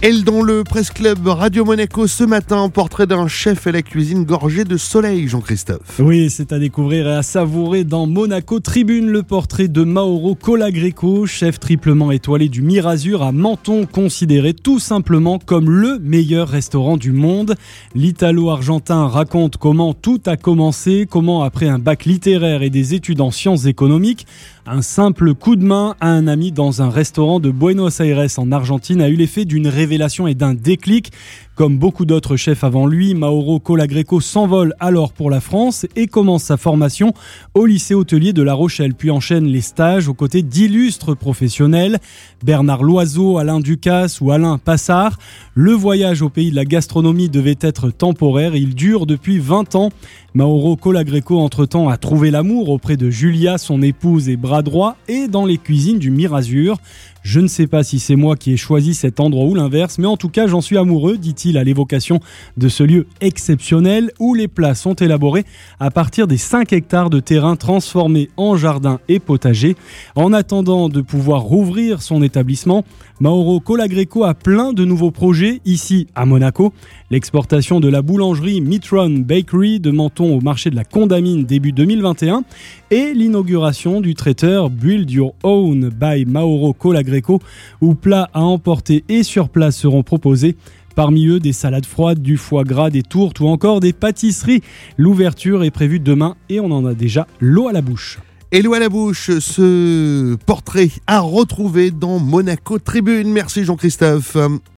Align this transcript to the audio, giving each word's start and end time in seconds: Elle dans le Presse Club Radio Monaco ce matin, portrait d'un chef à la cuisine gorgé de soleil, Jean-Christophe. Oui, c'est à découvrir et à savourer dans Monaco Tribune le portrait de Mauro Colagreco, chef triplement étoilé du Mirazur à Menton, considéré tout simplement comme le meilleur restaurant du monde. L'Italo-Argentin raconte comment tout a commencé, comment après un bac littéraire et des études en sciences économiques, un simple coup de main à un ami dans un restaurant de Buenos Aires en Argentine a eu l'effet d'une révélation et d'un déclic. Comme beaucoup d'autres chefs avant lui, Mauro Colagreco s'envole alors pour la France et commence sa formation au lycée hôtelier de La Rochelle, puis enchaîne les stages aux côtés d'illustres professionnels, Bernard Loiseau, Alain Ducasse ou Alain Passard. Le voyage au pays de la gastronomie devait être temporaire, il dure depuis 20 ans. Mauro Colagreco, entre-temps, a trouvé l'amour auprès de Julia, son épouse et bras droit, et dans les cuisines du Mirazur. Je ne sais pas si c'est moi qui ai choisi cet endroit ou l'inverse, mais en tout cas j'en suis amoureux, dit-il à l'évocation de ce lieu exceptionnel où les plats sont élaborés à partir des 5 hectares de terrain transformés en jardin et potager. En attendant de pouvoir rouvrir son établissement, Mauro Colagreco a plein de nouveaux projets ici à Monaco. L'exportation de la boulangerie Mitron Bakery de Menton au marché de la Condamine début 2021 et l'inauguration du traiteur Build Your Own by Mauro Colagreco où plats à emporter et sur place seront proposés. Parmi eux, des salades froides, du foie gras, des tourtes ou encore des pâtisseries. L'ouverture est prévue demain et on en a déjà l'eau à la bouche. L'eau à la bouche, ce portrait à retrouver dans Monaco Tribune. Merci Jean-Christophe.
Elle 0.00 0.22
dans 0.22 0.42
le 0.42 0.62
Presse 0.62 0.92
Club 0.92 1.26
Radio 1.26 1.64
Monaco 1.64 2.06
ce 2.06 2.22
matin, 2.22 2.68
portrait 2.68 3.08
d'un 3.08 3.26
chef 3.26 3.66
à 3.66 3.72
la 3.72 3.82
cuisine 3.82 4.22
gorgé 4.22 4.62
de 4.62 4.76
soleil, 4.76 5.26
Jean-Christophe. 5.26 5.98
Oui, 5.98 6.30
c'est 6.30 6.52
à 6.52 6.60
découvrir 6.60 7.08
et 7.08 7.16
à 7.16 7.24
savourer 7.24 7.82
dans 7.82 8.06
Monaco 8.06 8.60
Tribune 8.60 9.10
le 9.10 9.24
portrait 9.24 9.66
de 9.66 9.82
Mauro 9.82 10.36
Colagreco, 10.36 11.26
chef 11.26 11.58
triplement 11.58 12.12
étoilé 12.12 12.48
du 12.48 12.62
Mirazur 12.62 13.24
à 13.24 13.32
Menton, 13.32 13.86
considéré 13.86 14.54
tout 14.54 14.78
simplement 14.78 15.40
comme 15.44 15.68
le 15.68 15.98
meilleur 15.98 16.48
restaurant 16.48 16.96
du 16.96 17.10
monde. 17.10 17.56
L'Italo-Argentin 17.96 19.08
raconte 19.08 19.56
comment 19.56 19.94
tout 19.94 20.20
a 20.26 20.36
commencé, 20.36 21.08
comment 21.10 21.42
après 21.42 21.66
un 21.66 21.80
bac 21.80 22.04
littéraire 22.04 22.62
et 22.62 22.70
des 22.70 22.94
études 22.94 23.20
en 23.20 23.32
sciences 23.32 23.64
économiques, 23.64 24.28
un 24.70 24.82
simple 24.82 25.34
coup 25.34 25.56
de 25.56 25.64
main 25.64 25.96
à 25.98 26.08
un 26.08 26.26
ami 26.26 26.52
dans 26.52 26.82
un 26.82 26.90
restaurant 26.90 27.40
de 27.40 27.50
Buenos 27.50 28.00
Aires 28.00 28.26
en 28.36 28.52
Argentine 28.52 29.00
a 29.00 29.08
eu 29.08 29.16
l'effet 29.16 29.46
d'une 29.46 29.66
révélation 29.88 30.26
et 30.26 30.34
d'un 30.34 30.52
déclic. 30.52 31.12
Comme 31.54 31.78
beaucoup 31.78 32.04
d'autres 32.04 32.36
chefs 32.36 32.62
avant 32.62 32.86
lui, 32.86 33.14
Mauro 33.14 33.58
Colagreco 33.58 34.20
s'envole 34.20 34.74
alors 34.78 35.12
pour 35.12 35.28
la 35.28 35.40
France 35.40 35.86
et 35.96 36.06
commence 36.06 36.44
sa 36.44 36.56
formation 36.56 37.14
au 37.54 37.66
lycée 37.66 37.94
hôtelier 37.94 38.32
de 38.32 38.42
La 38.42 38.54
Rochelle, 38.54 38.94
puis 38.94 39.10
enchaîne 39.10 39.46
les 39.46 39.62
stages 39.62 40.08
aux 40.08 40.14
côtés 40.14 40.42
d'illustres 40.42 41.16
professionnels, 41.16 41.98
Bernard 42.44 42.84
Loiseau, 42.84 43.38
Alain 43.38 43.58
Ducasse 43.58 44.20
ou 44.20 44.30
Alain 44.30 44.58
Passard. 44.58 45.18
Le 45.54 45.72
voyage 45.72 46.22
au 46.22 46.28
pays 46.28 46.50
de 46.50 46.56
la 46.56 46.64
gastronomie 46.64 47.28
devait 47.28 47.58
être 47.60 47.90
temporaire, 47.90 48.54
il 48.54 48.76
dure 48.76 49.06
depuis 49.06 49.40
20 49.40 49.74
ans. 49.74 49.90
Mauro 50.38 50.76
Colagreco, 50.76 51.40
entre-temps, 51.40 51.88
a 51.88 51.96
trouvé 51.96 52.30
l'amour 52.30 52.68
auprès 52.68 52.96
de 52.96 53.10
Julia, 53.10 53.58
son 53.58 53.82
épouse 53.82 54.28
et 54.28 54.36
bras 54.36 54.62
droit, 54.62 54.96
et 55.08 55.26
dans 55.26 55.44
les 55.44 55.58
cuisines 55.58 55.98
du 55.98 56.12
Mirazur. 56.12 56.78
Je 57.22 57.40
ne 57.40 57.48
sais 57.48 57.66
pas 57.66 57.82
si 57.82 57.98
c'est 57.98 58.16
moi 58.16 58.36
qui 58.36 58.52
ai 58.52 58.56
choisi 58.56 58.94
cet 58.94 59.18
endroit 59.18 59.44
ou 59.44 59.54
l'inverse, 59.54 59.98
mais 59.98 60.06
en 60.06 60.16
tout 60.16 60.28
cas 60.28 60.46
j'en 60.46 60.60
suis 60.60 60.78
amoureux, 60.78 61.18
dit-il 61.18 61.58
à 61.58 61.64
l'évocation 61.64 62.20
de 62.56 62.68
ce 62.68 62.84
lieu 62.84 63.06
exceptionnel 63.20 64.12
où 64.20 64.34
les 64.34 64.48
plats 64.48 64.76
sont 64.76 64.94
élaborés 64.94 65.44
à 65.80 65.90
partir 65.90 66.28
des 66.28 66.38
5 66.38 66.72
hectares 66.72 67.10
de 67.10 67.18
terrain 67.18 67.56
transformés 67.56 68.30
en 68.36 68.56
jardin 68.56 69.00
et 69.08 69.18
potager. 69.18 69.76
En 70.14 70.32
attendant 70.32 70.88
de 70.88 71.00
pouvoir 71.00 71.42
rouvrir 71.42 72.00
son 72.00 72.22
établissement, 72.22 72.84
Mauro 73.20 73.58
Colagreco 73.58 74.22
a 74.24 74.34
plein 74.34 74.72
de 74.72 74.84
nouveaux 74.84 75.10
projets 75.10 75.60
ici 75.64 76.06
à 76.14 76.24
Monaco. 76.24 76.72
L'exportation 77.10 77.80
de 77.80 77.88
la 77.88 78.00
boulangerie 78.00 78.60
Mitron 78.60 79.10
Bakery 79.18 79.80
de 79.80 79.90
Menton 79.90 80.27
au 80.36 80.40
marché 80.40 80.70
de 80.70 80.76
la 80.76 80.84
Condamine 80.84 81.44
début 81.44 81.72
2021 81.72 82.44
et 82.90 83.12
l'inauguration 83.14 84.00
du 84.00 84.14
traiteur 84.14 84.70
Build 84.70 85.10
Your 85.10 85.34
Own 85.42 85.90
by 85.90 86.24
Mauro 86.26 86.72
Colagreco 86.72 87.40
où 87.80 87.94
plats 87.94 88.30
à 88.34 88.42
emporter 88.42 89.04
et 89.08 89.22
sur 89.22 89.48
place 89.48 89.76
seront 89.76 90.02
proposés. 90.02 90.56
Parmi 90.94 91.26
eux, 91.26 91.38
des 91.38 91.52
salades 91.52 91.86
froides, 91.86 92.20
du 92.20 92.36
foie 92.36 92.64
gras, 92.64 92.90
des 92.90 93.02
tourtes 93.02 93.40
ou 93.40 93.46
encore 93.46 93.80
des 93.80 93.92
pâtisseries. 93.92 94.62
L'ouverture 94.96 95.62
est 95.62 95.70
prévue 95.70 96.00
demain 96.00 96.34
et 96.48 96.60
on 96.60 96.70
en 96.70 96.84
a 96.84 96.94
déjà 96.94 97.26
l'eau 97.40 97.68
à 97.68 97.72
la 97.72 97.82
bouche. 97.82 98.18
L'eau 98.50 98.72
à 98.72 98.78
la 98.78 98.88
bouche, 98.88 99.30
ce 99.38 100.34
portrait 100.46 100.88
à 101.06 101.20
retrouver 101.20 101.90
dans 101.90 102.18
Monaco 102.18 102.78
Tribune. 102.78 103.30
Merci 103.30 103.64
Jean-Christophe. 103.64 104.38